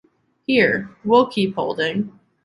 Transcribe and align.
Here, 0.47 0.89
we’ll 1.05 1.27
keep 1.27 1.53
holding. 1.53 2.19